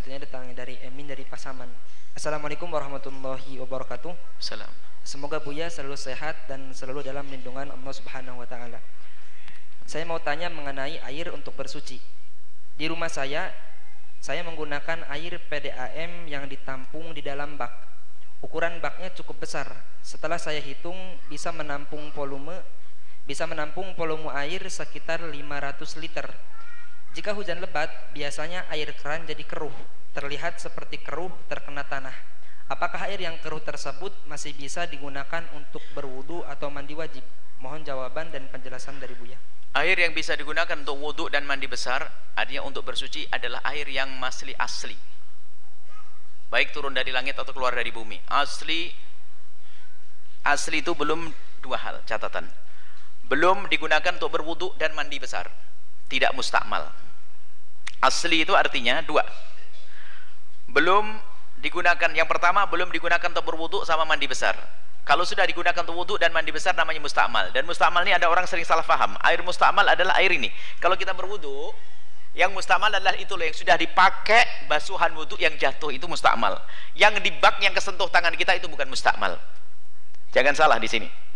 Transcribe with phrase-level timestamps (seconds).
[0.00, 1.68] selanjutnya datang dari Emin dari Pasaman.
[2.16, 4.16] Assalamualaikum warahmatullahi wabarakatuh.
[4.40, 4.72] Salam.
[5.04, 8.80] Semoga Buya selalu sehat dan selalu dalam lindungan Allah Subhanahu wa taala.
[9.84, 12.00] Saya mau tanya mengenai air untuk bersuci.
[12.80, 13.52] Di rumah saya
[14.24, 17.68] saya menggunakan air PDAM yang ditampung di dalam bak.
[18.40, 19.68] Ukuran baknya cukup besar.
[20.00, 20.96] Setelah saya hitung
[21.28, 22.56] bisa menampung volume
[23.28, 25.36] bisa menampung volume air sekitar 500
[26.00, 26.24] liter
[27.10, 29.74] jika hujan lebat, biasanya air keran jadi keruh,
[30.14, 32.14] terlihat seperti keruh terkena tanah.
[32.70, 37.26] Apakah air yang keruh tersebut masih bisa digunakan untuk berwudu atau mandi wajib?
[37.58, 39.34] Mohon jawaban dan penjelasan dari Buya.
[39.74, 42.02] Air yang bisa digunakan untuk wudhu dan mandi besar,
[42.34, 44.94] artinya untuk bersuci adalah air yang masli asli.
[46.50, 48.18] Baik turun dari langit atau keluar dari bumi.
[48.26, 48.90] Asli
[50.42, 51.30] asli itu belum
[51.62, 52.50] dua hal catatan.
[53.30, 55.46] Belum digunakan untuk berwudhu dan mandi besar.
[56.10, 56.90] Tidak mustakmal.
[58.02, 59.22] Asli itu artinya dua.
[60.66, 61.06] Belum
[61.62, 64.58] digunakan yang pertama belum digunakan untuk berwudu sama mandi besar.
[65.06, 67.48] Kalau sudah digunakan untuk wudu dan mandi besar namanya mustakmal.
[67.54, 69.16] Dan mustakmal ini ada orang sering salah faham.
[69.22, 70.50] Air mustakmal adalah air ini.
[70.82, 71.72] Kalau kita berwudu
[72.34, 76.58] yang mustakmal adalah itu loh yang sudah dipakai basuhan wudu yang jatuh itu mustakmal.
[76.94, 79.34] Yang di bak yang kesentuh tangan kita itu bukan mustakmal.
[80.30, 81.29] Jangan salah di sini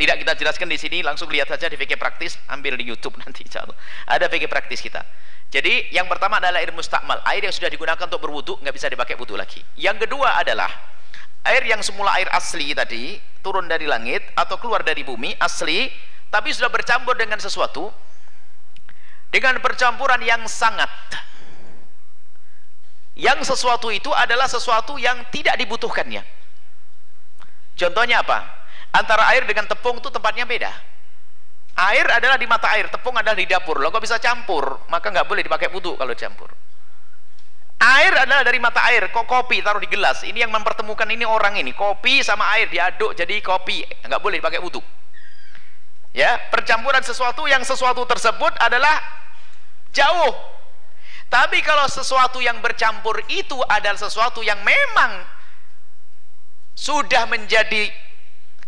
[0.00, 3.44] tidak kita jelaskan di sini langsung lihat saja di fikih praktis ambil di YouTube nanti
[3.44, 3.76] insyaallah
[4.08, 5.04] ada fikih praktis kita
[5.50, 9.18] jadi yang pertama adalah air mustakmal, air yang sudah digunakan untuk berwudu nggak bisa dipakai
[9.18, 9.58] wudu lagi.
[9.74, 10.70] Yang kedua adalah
[11.42, 15.90] air yang semula air asli tadi turun dari langit atau keluar dari bumi asli,
[16.30, 17.90] tapi sudah bercampur dengan sesuatu
[19.34, 20.90] dengan percampuran yang sangat.
[23.18, 26.22] Yang sesuatu itu adalah sesuatu yang tidak dibutuhkannya.
[27.74, 28.59] Contohnya apa?
[28.90, 30.72] Antara air dengan tepung itu tempatnya beda.
[31.80, 33.78] Air adalah di mata air tepung adalah di dapur.
[33.78, 34.84] Lo kok bisa campur?
[34.90, 36.50] Maka nggak boleh dipakai wudhu kalau campur
[37.80, 39.08] air adalah dari mata air.
[39.08, 40.20] Kok kopi taruh di gelas?
[40.22, 41.72] Ini yang mempertemukan ini orang ini.
[41.72, 43.82] Kopi sama air diaduk jadi kopi.
[44.04, 44.84] Nggak boleh dipakai wudhu.
[46.12, 49.00] Ya percampuran sesuatu yang sesuatu tersebut adalah
[49.96, 50.34] jauh.
[51.30, 55.22] Tapi kalau sesuatu yang bercampur itu adalah sesuatu yang memang
[56.74, 57.86] sudah menjadi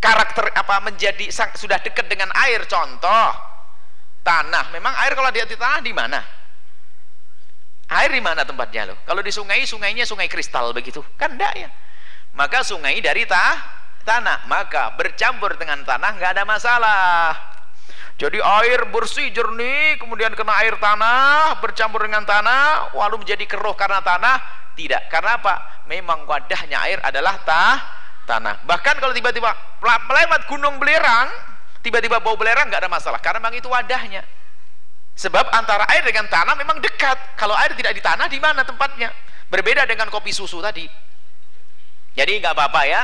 [0.03, 3.31] karakter apa menjadi sudah dekat dengan air contoh.
[4.27, 6.19] Tanah memang air kalau di tanah di mana?
[7.91, 8.99] Air di mana tempatnya loh?
[9.07, 11.03] Kalau di sungai sungainya sungai kristal begitu.
[11.15, 11.69] Kan enggak ya?
[12.35, 13.63] Maka sungai dari tah
[14.03, 14.47] tanah.
[14.51, 17.35] Maka bercampur dengan tanah nggak ada masalah.
[18.19, 23.99] Jadi air bersih jernih kemudian kena air tanah bercampur dengan tanah walau menjadi keruh karena
[24.03, 24.39] tanah
[24.79, 25.11] tidak.
[25.11, 25.85] Karena apa?
[25.91, 27.79] Memang wadahnya air adalah tah
[28.27, 28.63] tanah.
[28.63, 29.51] Bahkan kalau tiba-tiba
[29.83, 31.29] melewat gunung belerang
[31.83, 33.19] tiba-tiba bau belerang nggak ada masalah.
[33.19, 34.23] Karena memang itu wadahnya.
[35.13, 37.37] Sebab antara air dengan tanah memang dekat.
[37.37, 39.13] Kalau air tidak di tanah di mana tempatnya?
[39.53, 40.89] Berbeda dengan kopi susu tadi.
[42.17, 43.03] Jadi nggak apa-apa ya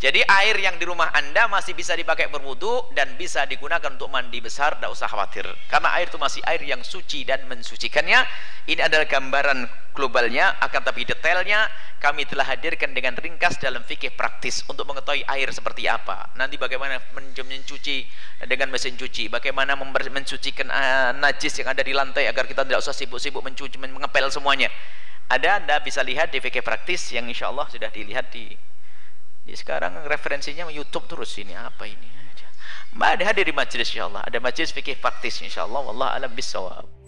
[0.00, 4.40] jadi air yang di rumah anda masih bisa dipakai berwudu dan bisa digunakan untuk mandi
[4.40, 5.44] besar, tidak usah khawatir.
[5.68, 8.24] Karena air itu masih air yang suci dan mensucikannya.
[8.64, 11.68] Ini adalah gambaran globalnya, akan tapi detailnya
[12.00, 16.32] kami telah hadirkan dengan ringkas dalam fikih praktis untuk mengetahui air seperti apa.
[16.32, 18.08] Nanti bagaimana mencuci
[18.48, 22.96] dengan mesin cuci, bagaimana mensucikan uh, najis yang ada di lantai agar kita tidak usah
[22.96, 24.72] sibuk-sibuk mencuci, mengepel semuanya.
[25.28, 28.48] Ada, anda bisa lihat di fikih praktis yang insya Allah sudah dilihat di
[29.46, 32.08] jadi sekarang referensinya YouTube terus ini apa ini?
[32.90, 34.26] Ada hadir di majlis insyaallah.
[34.26, 35.90] Ada majlis fikih praktis insyaallah.
[35.90, 36.99] Wallah alam bisawab.